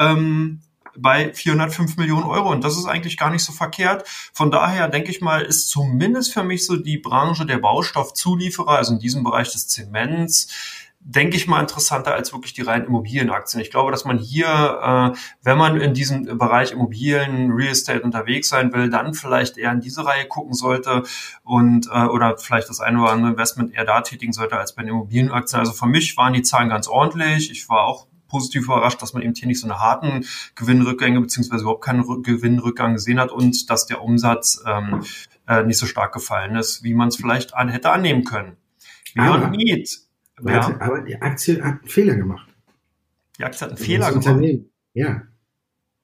[0.00, 0.62] Ähm,
[0.96, 2.50] bei 405 Millionen Euro.
[2.50, 4.08] Und das ist eigentlich gar nicht so verkehrt.
[4.32, 8.94] Von daher denke ich mal, ist zumindest für mich so die Branche der Baustoffzulieferer, also
[8.94, 10.48] in diesem Bereich des Zements,
[11.02, 13.62] denke ich mal, interessanter als wirklich die reinen Immobilienaktien.
[13.62, 14.46] Ich glaube, dass man hier,
[15.14, 19.72] äh, wenn man in diesem Bereich Immobilien, Real Estate unterwegs sein will, dann vielleicht eher
[19.72, 21.04] in diese Reihe gucken sollte
[21.42, 24.82] und äh, oder vielleicht das eine oder andere Investment eher da tätigen sollte als bei
[24.82, 25.60] den Immobilienaktien.
[25.60, 27.50] Also für mich waren die Zahlen ganz ordentlich.
[27.50, 31.62] Ich war auch positiv überrascht, dass man eben hier nicht so eine harten Gewinnrückgänge beziehungsweise
[31.62, 35.02] überhaupt keinen Gewinnrückgang gesehen hat und dass der Umsatz ähm,
[35.46, 38.56] äh, nicht so stark gefallen ist, wie man es vielleicht an, hätte annehmen können.
[39.14, 40.10] Beyond Meat
[40.44, 40.80] ja.
[40.80, 42.48] aber die Aktie hat einen Fehler gemacht.
[43.38, 44.26] Die Aktie hat einen Fehler gemacht.
[44.26, 44.70] Unternehmen.
[44.94, 45.22] Ja.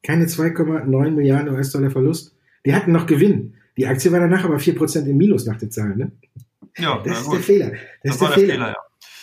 [0.03, 2.37] Keine 2,9 Milliarden US-Dollar Verlust.
[2.65, 3.55] Die hatten noch Gewinn.
[3.77, 5.99] Die Aktie war danach aber 4% im Minus nach den Zahlen.
[5.99, 6.13] Ne?
[6.79, 7.71] Ja, das ist der Fehler.
[7.71, 8.47] Das, das ist der, Fehler.
[8.47, 8.69] der Fehler.
[8.69, 8.77] ja.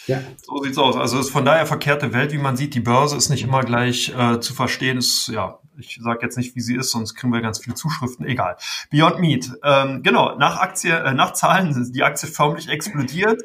[0.08, 0.22] Ja.
[0.42, 0.96] So sieht's aus.
[0.96, 2.76] Also es ist von daher verkehrte Welt, wie man sieht.
[2.76, 4.98] Die Börse ist nicht immer gleich äh, zu verstehen.
[4.98, 8.26] Ist, ja, ich sage jetzt nicht, wie sie ist, sonst kriegen wir ganz viele Zuschriften.
[8.26, 8.58] Egal.
[8.92, 9.52] Beyond Meat.
[9.64, 13.42] Ähm, genau, nach Aktie, äh, nach Zahlen ist die Aktie förmlich explodiert.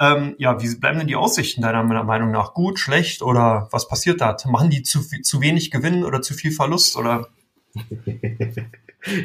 [0.00, 2.54] Ähm, ja, wie bleiben denn die Aussichten deiner Meinung nach?
[2.54, 4.36] Gut, schlecht oder was passiert da?
[4.46, 7.28] Machen die zu, zu wenig Gewinn oder zu viel Verlust oder?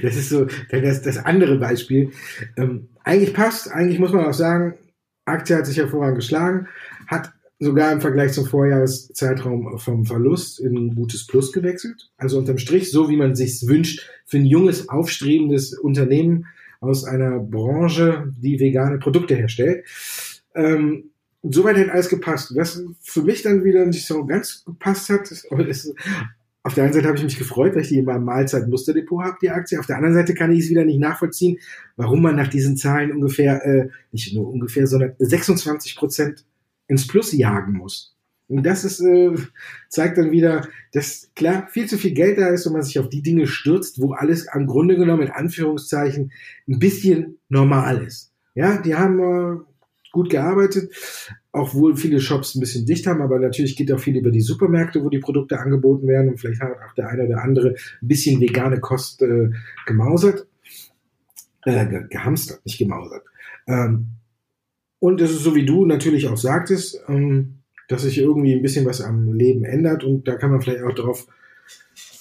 [0.04, 2.12] das ist so das, das andere Beispiel.
[2.56, 4.76] Ähm, eigentlich passt, eigentlich muss man auch sagen,
[5.28, 6.68] Aktie hat sich hervorragend geschlagen,
[7.08, 12.12] hat sogar im Vergleich zum Vorjahreszeitraum vom Verlust in ein gutes Plus gewechselt.
[12.18, 16.46] Also unterm Strich, so wie man sich wünscht, für ein junges, aufstrebendes Unternehmen
[16.80, 19.86] aus einer Branche, die vegane Produkte herstellt.
[20.54, 21.06] Ähm,
[21.42, 22.56] soweit hat alles gepasst.
[22.56, 25.32] Was für mich dann wieder nicht so ganz gepasst hat,
[25.68, 25.94] ist,
[26.68, 29.38] auf der einen Seite habe ich mich gefreut, weil ich die immer im Mahlzeit-Musterdepot habe,
[29.42, 29.80] die Aktie.
[29.80, 31.60] Auf der anderen Seite kann ich es wieder nicht nachvollziehen,
[31.96, 36.46] warum man nach diesen Zahlen ungefähr, äh, nicht nur ungefähr, sondern 26 Prozent
[36.88, 38.18] ins Plus jagen muss.
[38.50, 39.34] Und das ist, äh,
[39.90, 43.10] zeigt dann wieder, dass klar viel zu viel Geld da ist und man sich auf
[43.10, 46.32] die Dinge stürzt, wo alles am Grunde genommen in Anführungszeichen
[46.68, 48.32] ein bisschen normal ist.
[48.56, 49.60] Ja, die haben äh,
[50.12, 50.92] gut gearbeitet,
[51.58, 54.42] auch wohl viele Shops ein bisschen dicht haben, aber natürlich geht auch viel über die
[54.42, 56.30] Supermärkte, wo die Produkte angeboten werden.
[56.30, 59.50] Und vielleicht hat auch der eine oder andere ein bisschen vegane Kost äh,
[59.86, 60.48] gemausert,
[61.66, 63.24] äh, gehamstert, nicht gemausert.
[63.68, 64.08] Ähm,
[65.00, 68.86] und es ist so wie du natürlich auch sagtest, ähm, dass sich irgendwie ein bisschen
[68.86, 70.04] was am Leben ändert.
[70.04, 71.28] Und da kann man vielleicht auch darauf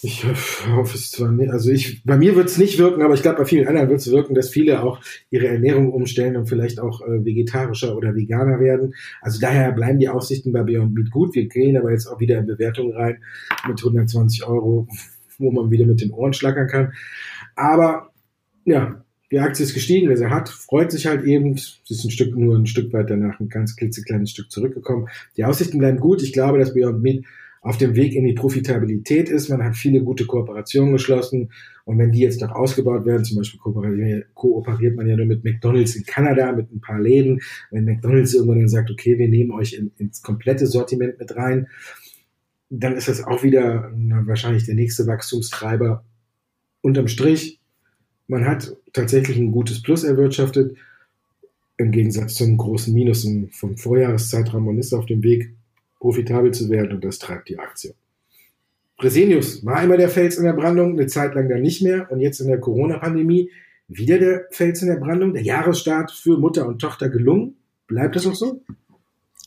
[0.02, 1.50] ich hoffe es zwar nicht.
[1.50, 4.00] Also ich, bei mir wird es nicht wirken, aber ich glaube, bei vielen anderen wird
[4.00, 8.60] es wirken, dass viele auch ihre Ernährung umstellen und vielleicht auch äh, vegetarischer oder veganer
[8.60, 8.94] werden.
[9.20, 11.34] Also daher bleiben die Aussichten bei Beyond Meat gut.
[11.34, 13.22] Wir gehen aber jetzt auch wieder in Bewertungen rein
[13.68, 14.88] mit 120 Euro,
[15.38, 16.92] wo man wieder mit den Ohren schlackern kann.
[17.54, 18.10] Aber
[18.64, 21.56] ja, die Aktie ist gestiegen, wer sie hat, freut sich halt eben.
[21.56, 25.08] Sie ist ein Stück, nur ein Stück weit danach ein ganz klitzekleines Stück zurückgekommen.
[25.36, 26.22] Die Aussichten bleiben gut.
[26.22, 27.24] Ich glaube, dass Beyond Meat
[27.66, 29.48] auf dem Weg in die Profitabilität ist.
[29.48, 31.50] Man hat viele gute Kooperationen geschlossen.
[31.84, 33.58] Und wenn die jetzt noch ausgebaut werden, zum Beispiel
[34.34, 37.40] kooperiert man ja nur mit McDonalds in Kanada, mit ein paar Läden.
[37.72, 41.66] Wenn McDonalds irgendwann dann sagt, okay, wir nehmen euch in, ins komplette Sortiment mit rein,
[42.70, 46.04] dann ist das auch wieder na, wahrscheinlich der nächste Wachstumstreiber.
[46.82, 47.58] Unterm Strich,
[48.28, 50.76] man hat tatsächlich ein gutes Plus erwirtschaftet,
[51.78, 54.66] im Gegensatz zum großen Minus vom Vorjahreszeitraum.
[54.66, 55.55] Man ist auf dem Weg,
[55.98, 57.94] profitabel zu werden und das treibt die Aktie.
[58.98, 62.20] Fresenius war immer der Fels in der Brandung, eine Zeit lang dann nicht mehr und
[62.20, 63.50] jetzt in der Corona-Pandemie
[63.88, 65.34] wieder der Fels in der Brandung.
[65.34, 67.56] Der Jahresstart für Mutter und Tochter gelungen.
[67.86, 68.62] Bleibt das auch so?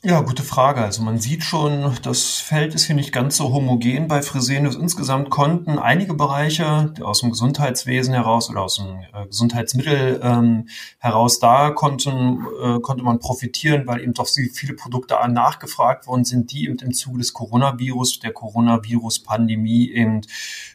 [0.02, 0.82] Ja, gute Frage.
[0.82, 4.78] Also man sieht schon, das Feld ist hier nicht ganz so homogen bei Fresenius.
[4.78, 11.40] Insgesamt konnten einige Bereiche aus dem Gesundheitswesen heraus oder aus dem äh, Gesundheitsmittel ähm, heraus,
[11.40, 16.68] da konnten, äh, konnte man profitieren, weil eben doch viele Produkte nachgefragt worden sind, die
[16.68, 20.22] eben im Zuge des Coronavirus, der Coronavirus-Pandemie eben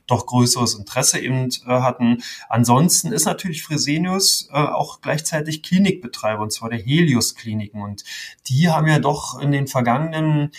[0.07, 2.23] doch größeres Interesse eben äh, hatten.
[2.49, 7.83] Ansonsten ist natürlich Fresenius äh, auch gleichzeitig Klinikbetreiber, und zwar der Helios Kliniken.
[7.83, 8.05] Und
[8.47, 10.51] die haben ja doch in den vergangenen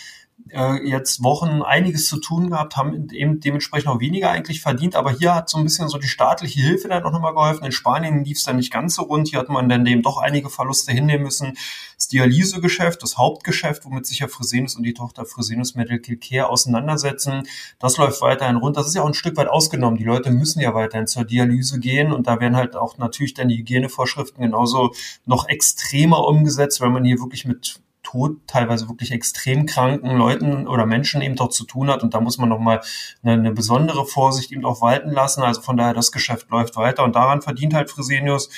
[0.50, 4.94] äh, jetzt Wochen einiges zu tun gehabt, haben eben dementsprechend auch weniger eigentlich verdient.
[4.94, 7.64] Aber hier hat so ein bisschen so die staatliche Hilfe dann auch nochmal geholfen.
[7.64, 9.28] In Spanien lief es dann nicht ganz so rund.
[9.28, 11.54] Hier hat man dann dem doch einige Verluste hinnehmen müssen.
[11.96, 17.42] Das Dialysegeschäft, das Hauptgeschäft, womit sich ja Fresenius und die Tochter Fresenius Medical Care auseinandersetzen,
[17.78, 18.76] das läuft weiterhin rund.
[18.76, 19.98] Das ist ja auch ein Stück weit ausgenommen.
[19.98, 23.48] Die Leute müssen ja weiterhin zur Dialyse gehen und da werden halt auch natürlich dann
[23.48, 24.92] die Hygienevorschriften genauso
[25.24, 30.86] noch extremer umgesetzt, weil man hier wirklich mit Tod teilweise wirklich extrem kranken Leuten oder
[30.86, 32.04] Menschen eben doch zu tun hat.
[32.04, 32.80] Und da muss man nochmal
[33.24, 35.42] eine, eine besondere Vorsicht eben auch walten lassen.
[35.42, 38.48] Also von daher, das Geschäft läuft weiter und daran verdient halt Fresenius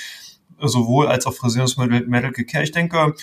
[0.61, 2.63] sowohl als auch Fresenius Medical Care.
[2.63, 3.13] Ich denke,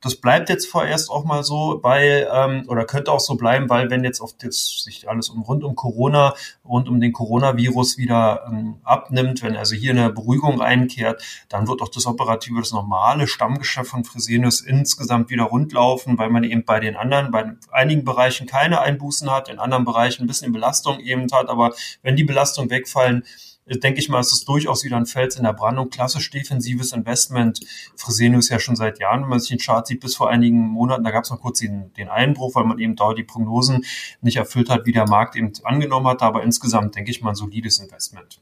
[0.00, 3.90] das bleibt jetzt vorerst auch mal so, weil, ähm, oder könnte auch so bleiben, weil
[3.90, 8.46] wenn jetzt oft jetzt sich alles um rund um Corona, rund um den Coronavirus wieder
[8.48, 13.26] ähm, abnimmt, wenn also hier eine Beruhigung einkehrt, dann wird auch das operative, das normale
[13.26, 18.46] Stammgeschäft von Fresenius insgesamt wieder rundlaufen, weil man eben bei den anderen, bei einigen Bereichen
[18.46, 22.70] keine Einbußen hat, in anderen Bereichen ein bisschen Belastung eben hat, aber wenn die Belastungen
[22.70, 23.24] wegfallen,
[23.66, 25.90] denke ich mal, ist es durchaus wieder ein Fels in der Brandung.
[25.90, 27.60] Klassisch defensives Investment.
[27.96, 31.04] Fresenius ja schon seit Jahren, wenn man sich den Chart sieht, bis vor einigen Monaten,
[31.04, 33.84] da gab es noch kurz den, den Einbruch, weil man eben da die Prognosen
[34.20, 36.22] nicht erfüllt hat, wie der Markt eben angenommen hat.
[36.22, 38.40] Aber insgesamt denke ich mal ein solides Investment.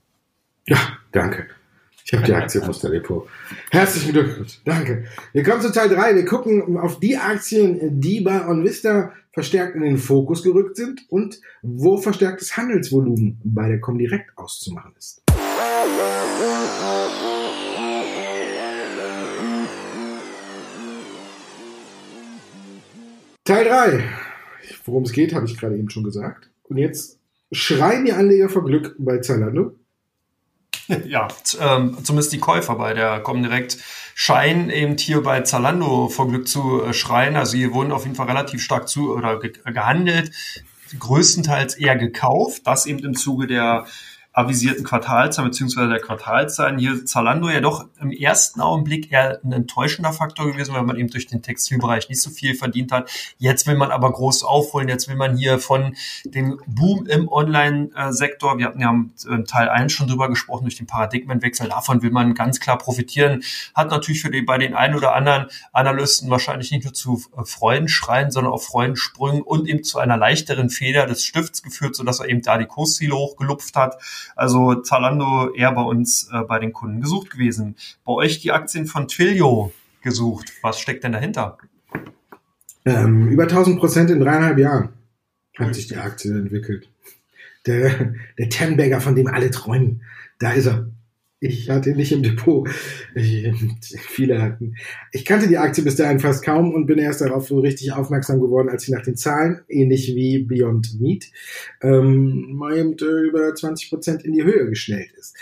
[0.67, 0.79] Ja,
[1.13, 1.49] danke.
[2.05, 3.27] Ich habe die Aktie aus der Depot.
[3.71, 4.61] Herzlichen Glückwunsch.
[4.65, 5.07] Danke.
[5.33, 6.17] Wir kommen zu Teil 3.
[6.17, 11.41] Wir gucken auf die Aktien, die bei OnVista verstärkt in den Fokus gerückt sind und
[11.63, 15.23] wo verstärktes Handelsvolumen bei der Comdirect auszumachen ist.
[23.45, 24.05] Teil 3.
[24.87, 26.49] Worum es geht, habe ich gerade eben schon gesagt.
[26.63, 27.19] Und jetzt
[27.53, 29.75] schreien die Anleger vor Glück bei Zalando.
[31.07, 31.29] Ja,
[31.61, 33.79] ähm, zumindest die Käufer bei der kommen direkt
[34.15, 37.37] scheinen eben hier bei Zalando vor Glück zu äh, schreien.
[37.37, 40.31] Also hier wurden auf jeden Fall relativ stark zu oder ge gehandelt,
[40.99, 43.87] größtenteils eher gekauft, das eben im Zuge der
[44.35, 50.13] avisierten Quartalzahlen beziehungsweise der Quartalzahlen hier Zalando ja doch im ersten Augenblick eher ein enttäuschender
[50.13, 53.09] Faktor gewesen, weil man eben durch den Textilbereich nicht so viel verdient hat.
[53.39, 54.89] Jetzt will man aber groß aufholen.
[54.89, 55.95] Jetzt will man hier von
[56.25, 60.89] dem Boom im Online-Sektor, wir hatten ja im Teil 1 schon drüber gesprochen, durch den
[60.89, 63.45] Paradigmenwechsel, davon will man ganz klar profitieren.
[63.73, 67.45] Hat natürlich für die, bei den einen oder anderen Analysten wahrscheinlich nicht nur zu äh,
[67.45, 72.29] Freudenschreien, sondern auch Freudensprüngen und eben zu einer leichteren Feder des Stifts geführt, sodass er
[72.29, 73.97] eben da die Kursziele hochgelupft hat.
[74.37, 77.77] Also Zalando eher bei uns äh, bei den Kunden gesucht gewesen.
[78.05, 80.53] Bei euch die Aktien von Twilio gesucht.
[80.63, 81.59] Was steckt denn dahinter?
[82.85, 84.91] Ähm, über 1000 Prozent in dreieinhalb Jahren
[85.59, 86.89] hat sich die Aktie entwickelt.
[87.67, 90.03] Der, der Tenbagger, von dem alle träumen,
[90.39, 90.87] da ist er.
[91.45, 92.67] Ich hatte ihn nicht im Depot.
[93.15, 93.47] Ich,
[93.99, 94.77] viele hatten.
[95.13, 98.41] Ich kannte die Aktie bis dahin fast kaum und bin erst darauf so richtig aufmerksam
[98.41, 101.27] geworden, als sie nach den Zahlen, ähnlich wie Beyond Meat,
[101.83, 105.37] ähm, mal eben äh, über 20 Prozent in die Höhe geschnellt ist.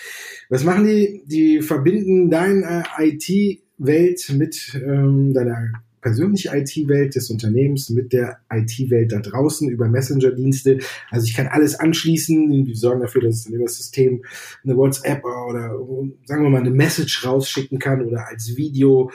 [0.48, 1.22] Was machen die?
[1.26, 9.20] Die verbinden deine IT-Welt mit ähm, deiner persönliche IT-Welt des Unternehmens mit der IT-Welt da
[9.20, 10.80] draußen über Messenger-Dienste.
[11.10, 12.66] Also ich kann alles anschließen.
[12.66, 14.22] Wir sorgen dafür, dass dann über das System
[14.64, 15.78] eine WhatsApp oder
[16.26, 19.10] sagen wir mal eine Message rausschicken kann oder als Video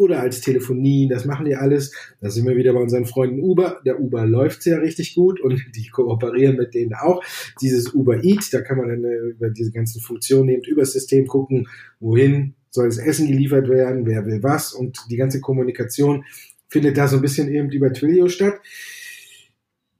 [0.00, 1.92] oder als Telefonie, das machen die alles.
[2.22, 3.82] Da sind wir wieder bei unseren Freunden Uber.
[3.84, 7.22] Der Uber läuft sehr richtig gut und die kooperieren mit denen auch.
[7.60, 10.94] Dieses Uber Eat, da kann man dann äh, über diese ganzen Funktionen eben über das
[10.94, 11.68] System gucken,
[12.00, 16.24] wohin soll das Essen geliefert werden, wer will was und die ganze Kommunikation
[16.68, 18.60] findet da so ein bisschen eben über Twilio statt.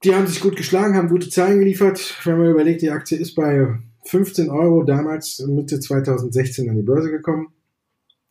[0.03, 2.17] Die haben sich gut geschlagen, haben gute Zahlen geliefert.
[2.23, 3.67] Wenn man überlegt, die Aktie ist bei
[4.05, 7.49] 15 Euro damals Mitte 2016 an die Börse gekommen.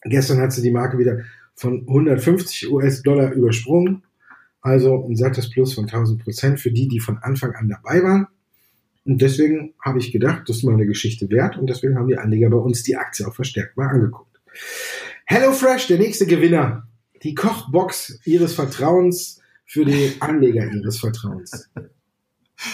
[0.02, 1.20] Gestern hat sie die Marke wieder
[1.54, 4.02] von 150 US-Dollar übersprungen.
[4.62, 8.26] Also ein sattes Plus von 1000 Prozent für die, die von Anfang an dabei waren.
[9.04, 11.56] Und deswegen habe ich gedacht, das ist mal eine Geschichte wert.
[11.56, 14.29] Und deswegen haben die Anleger bei uns die Aktie auch verstärkt mal angeguckt.
[15.26, 16.88] HelloFresh, der nächste Gewinner.
[17.22, 21.70] Die Kochbox ihres Vertrauens für die Anleger ihres Vertrauens.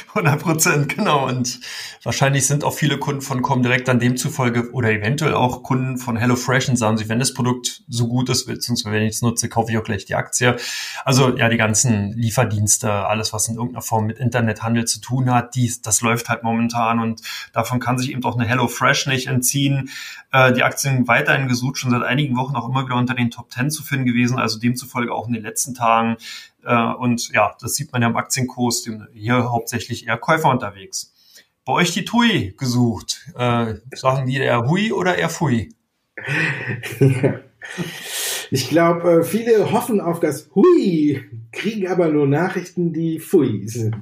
[0.09, 1.27] 100 Prozent, genau.
[1.27, 1.61] Und
[2.03, 6.69] wahrscheinlich sind auch viele Kunden von Comdirect dann demzufolge oder eventuell auch Kunden von HelloFresh
[6.69, 9.71] und sagen sich, wenn das Produkt so gut ist, beziehungsweise wenn ich es nutze, kaufe
[9.71, 10.57] ich auch gleich die Aktie.
[11.05, 15.55] Also ja, die ganzen Lieferdienste, alles, was in irgendeiner Form mit Internethandel zu tun hat,
[15.55, 17.21] dies, das läuft halt momentan und
[17.53, 19.91] davon kann sich eben auch eine HelloFresh nicht entziehen.
[20.33, 23.53] Äh, die Aktien weiterhin gesucht, schon seit einigen Wochen auch immer wieder unter den Top
[23.53, 26.17] 10 zu finden gewesen, also demzufolge auch in den letzten Tagen
[26.67, 31.15] äh, und ja, das sieht man ja im Aktienkurs, hier hauptsächlich eher Käufer unterwegs.
[31.65, 33.27] Bei euch die TUI gesucht.
[33.37, 35.71] Äh, sagen die eher Hui oder eher Fui?
[38.51, 41.21] Ich glaube, äh, viele hoffen auf das Hui,
[41.53, 43.97] kriegen aber nur Nachrichten, die Fui sind.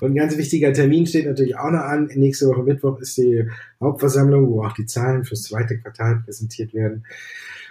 [0.00, 2.08] Und ein ganz wichtiger Termin steht natürlich auch noch an.
[2.14, 3.48] Nächste Woche Mittwoch ist die
[3.80, 7.04] Hauptversammlung, wo auch die Zahlen fürs zweite Quartal präsentiert werden.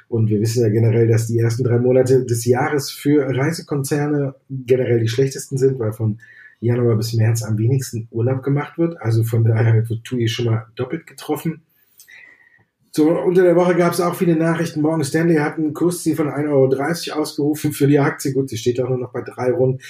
[0.09, 4.99] Und wir wissen ja generell, dass die ersten drei Monate des Jahres für Reisekonzerne generell
[4.99, 6.19] die schlechtesten sind, weil von
[6.59, 8.99] Januar bis März am wenigsten Urlaub gemacht wird.
[9.01, 11.61] Also von daher wird TUI schon mal doppelt getroffen.
[12.91, 14.81] So, unter der Woche gab es auch viele Nachrichten.
[14.81, 18.33] Morgan Stanley hat ein Kursziel von 1,30 Euro ausgerufen für die Aktie.
[18.33, 19.81] Gut, sie steht auch nur noch bei drei Rund.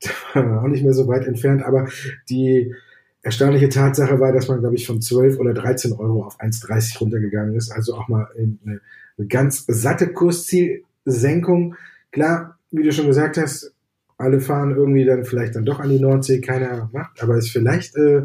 [0.34, 1.62] auch nicht mehr so weit entfernt.
[1.62, 1.86] Aber
[2.30, 2.74] die
[3.20, 7.54] erstaunliche Tatsache war, dass man, glaube ich, von 12 oder 13 Euro auf 1,30 runtergegangen
[7.54, 7.70] ist.
[7.70, 8.80] Also auch mal eine
[9.28, 11.76] ganz satte Kurszielsenkung.
[12.12, 13.72] Klar, wie du schon gesagt hast,
[14.18, 17.96] alle fahren irgendwie dann vielleicht dann doch an die Nordsee, keiner macht, aber ist vielleicht
[17.96, 18.22] äh,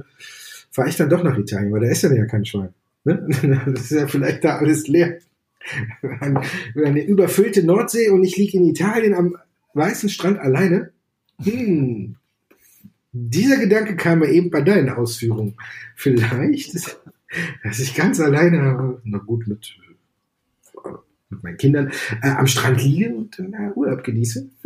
[0.72, 2.74] fahre ich dann doch nach Italien, weil da ist ja ja kein Schwein.
[3.04, 3.28] Ne?
[3.66, 5.20] Das ist ja vielleicht da alles leer.
[6.22, 9.38] Eine überfüllte Nordsee und ich liege in Italien am
[9.74, 10.92] weißen Strand alleine.
[11.44, 12.16] Hm.
[13.14, 15.56] Dieser Gedanke kam mir eben bei deinen Ausführungen.
[15.96, 16.98] Vielleicht,
[17.64, 19.78] dass ich ganz alleine, na gut, mit
[21.32, 21.92] mit meinen Kindern
[22.22, 24.50] äh, am Strand liege und äh, Urlaub genieße.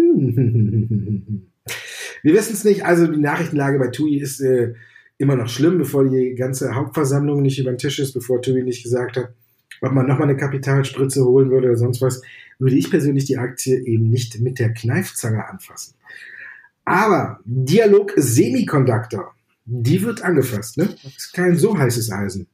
[2.24, 2.86] Wir wissen es nicht.
[2.86, 4.74] Also die Nachrichtenlage bei TUI ist äh,
[5.18, 8.84] immer noch schlimm, bevor die ganze Hauptversammlung nicht über den Tisch ist, bevor TUI nicht
[8.84, 9.34] gesagt hat,
[9.82, 12.22] ob man nochmal eine Kapitalspritze holen würde oder sonst was,
[12.60, 15.96] würde ich persönlich die Aktie eben nicht mit der Kneifzange anfassen.
[16.86, 19.34] Aber Dialog Semiconductor,
[19.66, 20.90] die wird angefasst, ne?
[21.04, 22.48] Das ist kein so heißes Eisen.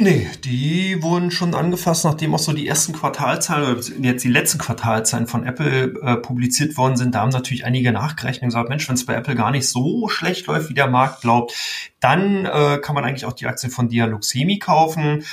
[0.00, 5.26] Nee, die wurden schon angefasst, nachdem auch so die ersten Quartalzahlen, jetzt die letzten Quartalzahlen
[5.26, 7.16] von Apple äh, publiziert worden sind.
[7.16, 10.08] Da haben natürlich einige nachgerechnet und gesagt, Mensch, wenn es bei Apple gar nicht so
[10.08, 11.52] schlecht läuft, wie der Markt glaubt,
[11.98, 15.24] dann äh, kann man eigentlich auch die Aktien von Dialogsemi kaufen.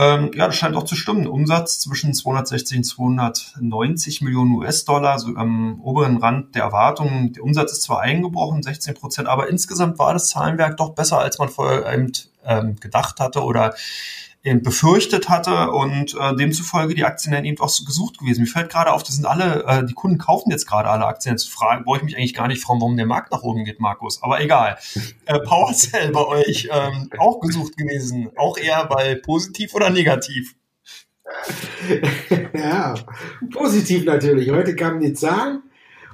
[0.00, 1.26] Ähm, ja, das scheint auch zu stimmen.
[1.26, 7.32] Umsatz zwischen 260 und 290 Millionen US-Dollar, so am oberen Rand der Erwartungen.
[7.32, 11.38] Der Umsatz ist zwar eingebrochen, 16 Prozent, aber insgesamt war das Zahlenwerk doch besser, als
[11.38, 11.92] man vorher
[12.44, 13.74] ähm, gedacht hatte oder
[14.42, 18.42] befürchtet hatte und äh, demzufolge die Aktien dann eben auch so gesucht gewesen.
[18.42, 21.34] Mir fällt gerade auf, das sind alle, äh, die Kunden kaufen jetzt gerade alle Aktien.
[21.34, 23.80] Jetzt fragen, brauche ich mich eigentlich gar nicht fragen, warum der Markt nach oben geht,
[23.80, 24.22] Markus.
[24.22, 24.78] Aber egal.
[25.26, 28.30] Äh, PowerCell bei euch ähm, auch gesucht gewesen.
[28.36, 30.54] Auch eher bei positiv oder negativ?
[32.54, 32.94] ja,
[33.52, 34.50] positiv natürlich.
[34.50, 35.62] Heute kamen die Zahlen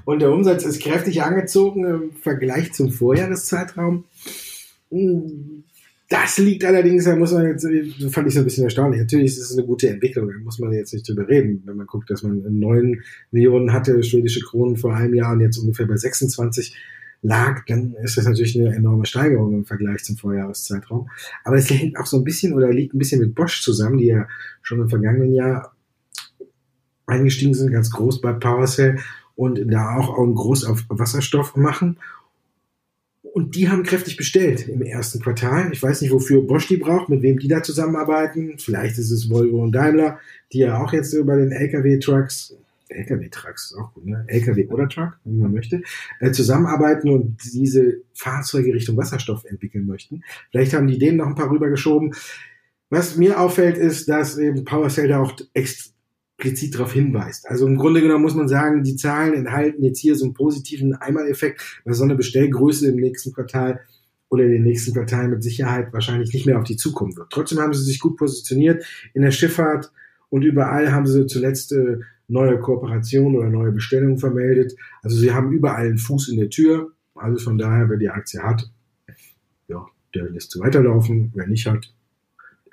[0.04, 4.04] und der Umsatz ist kräftig angezogen im Vergleich zum Vorjahreszeitraum.
[6.08, 7.66] Das liegt allerdings, da muss man jetzt,
[8.12, 9.00] fand ich so ein bisschen erstaunlich.
[9.00, 11.62] Natürlich ist es eine gute Entwicklung, da muss man jetzt nicht drüber reden.
[11.64, 15.56] Wenn man guckt, dass man 9 Millionen hatte, schwedische Kronen vor einem Jahr und jetzt
[15.56, 16.76] ungefähr bei 26
[17.22, 21.08] lag, dann ist das natürlich eine enorme Steigerung im Vergleich zum Vorjahreszeitraum.
[21.42, 24.06] Aber es hängt auch so ein bisschen oder liegt ein bisschen mit Bosch zusammen, die
[24.06, 24.28] ja
[24.60, 25.74] schon im vergangenen Jahr
[27.06, 28.98] eingestiegen sind, ganz groß bei PowerCell
[29.36, 31.98] und da auch, auch groß auf Wasserstoff machen
[33.34, 35.72] und die haben kräftig bestellt im ersten Quartal.
[35.72, 38.58] Ich weiß nicht, wofür Bosch die braucht, mit wem die da zusammenarbeiten.
[38.58, 40.20] Vielleicht ist es Volvo und Daimler,
[40.52, 42.56] die ja auch jetzt über den LKW-Trucks,
[42.90, 44.24] LKW-Trucks auch gut, ne?
[44.28, 45.82] LKW oder Truck, wie man möchte,
[46.20, 50.22] äh, zusammenarbeiten und diese Fahrzeuge Richtung Wasserstoff entwickeln möchten.
[50.52, 52.14] Vielleicht haben die denen noch ein paar rübergeschoben.
[52.88, 55.93] Was mir auffällt, ist, dass eben PowerCell da auch extra
[56.44, 57.48] explizit darauf hinweist.
[57.48, 60.94] Also im Grunde genommen muss man sagen, die Zahlen enthalten jetzt hier so einen positiven
[60.94, 63.80] Einmaleffekt, weil so eine Bestellgröße im nächsten Quartal
[64.28, 67.30] oder in den nächsten Quartalen mit Sicherheit wahrscheinlich nicht mehr auf die zukommen wird.
[67.30, 69.90] Trotzdem haben sie sich gut positioniert in der Schifffahrt
[70.28, 74.74] und überall haben sie zuletzt äh, neue Kooperationen oder neue Bestellungen vermeldet.
[75.02, 76.92] Also sie haben überall einen Fuß in der Tür.
[77.14, 78.70] Also von daher, wer die Aktie hat,
[79.68, 81.30] ja, der lässt sie weiterlaufen.
[81.34, 81.92] Wer nicht hat,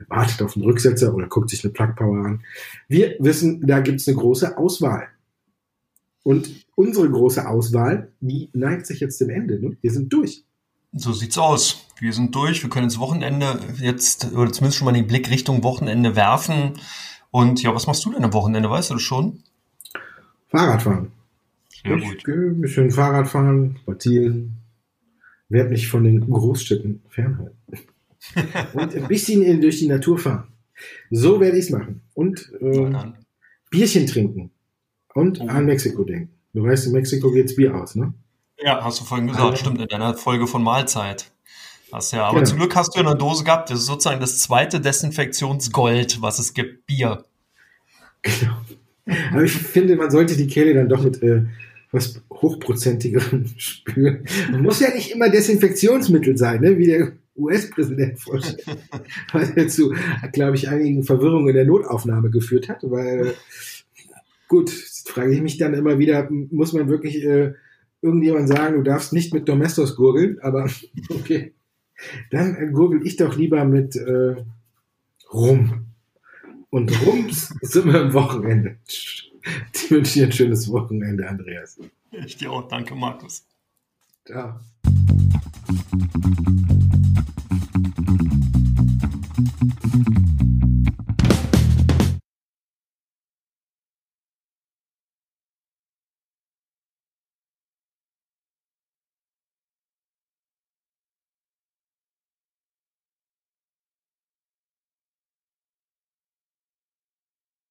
[0.07, 2.43] wartet auf den Rücksetzer oder guckt sich eine Plug Power an.
[2.87, 5.07] Wir wissen, da gibt es eine große Auswahl.
[6.23, 9.59] Und unsere große Auswahl, die neigt sich jetzt dem Ende.
[9.59, 9.77] Ne?
[9.81, 10.43] Wir sind durch.
[10.93, 11.87] So sieht's aus.
[11.99, 12.61] Wir sind durch.
[12.61, 16.73] Wir können ins Wochenende jetzt, oder zumindest schon mal den Blick Richtung Wochenende werfen.
[17.31, 18.69] Und ja, was machst du denn am Wochenende?
[18.69, 19.43] Weißt du das schon?
[20.49, 21.11] Fahrradfahren.
[21.69, 22.23] Sehr ich gut.
[22.25, 24.57] Gehe ein bisschen Fahrradfahren, spazieren,
[25.49, 27.57] werde mich von den Großstädten fernhalten.
[28.73, 30.47] und ein bisschen in, durch die Natur fahren.
[31.09, 32.01] So werde ich es machen.
[32.13, 32.91] Und äh,
[33.69, 34.51] Bierchen trinken.
[35.13, 35.47] Und oh.
[35.47, 36.29] an Mexiko denken.
[36.53, 38.13] Du weißt, in Mexiko geht's Bier aus, ne?
[38.63, 41.31] Ja, hast du vorhin gesagt, also, stimmt, in deiner Folge von Mahlzeit.
[41.91, 42.49] Hast ja, aber genau.
[42.49, 43.69] zum Glück hast du eine Dose gehabt.
[43.69, 47.25] Das ist sozusagen das zweite Desinfektionsgold, was es gibt, Bier.
[48.21, 48.57] Genau.
[49.31, 51.45] Aber ich finde, man sollte die Kehle dann doch mit äh,
[51.91, 54.25] was hochprozentigerem spülen.
[54.51, 56.77] Man muss ja nicht immer Desinfektionsmittel sein, ne?
[56.77, 58.63] wie der US-Präsident vorstellt.
[59.31, 59.93] Was ja zu,
[60.33, 63.33] glaube ich, einigen Verwirrungen in der Notaufnahme geführt hat, weil
[64.47, 67.53] gut, frage ich mich dann immer wieder, muss man wirklich äh,
[68.01, 70.69] irgendjemand sagen, du darfst nicht mit Domestos gurgeln, aber
[71.09, 71.53] okay.
[72.31, 74.35] Dann äh, gurgel ich doch lieber mit äh,
[75.31, 75.85] Rum.
[76.69, 78.77] Und Rums sind wir am Wochenende.
[79.73, 81.79] Ich wünsche dir ein schönes Wochenende, Andreas.
[82.11, 82.67] Ich dir auch.
[82.67, 83.45] Danke, Markus.
[84.25, 84.59] Ciao.